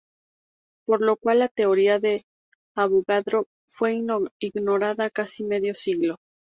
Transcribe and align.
Por 0.87 1.01
lo 1.01 1.15
cual 1.15 1.37
la 1.37 1.47
teoría 1.47 1.99
de 1.99 2.23
Avogadro 2.75 3.45
fue 3.67 3.93
ignorada 4.39 5.11
casi 5.11 5.43
medio 5.43 5.75
siglo. 5.75 6.17